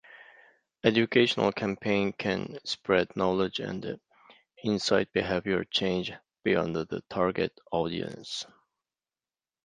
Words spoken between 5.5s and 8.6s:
change beyond the target audience.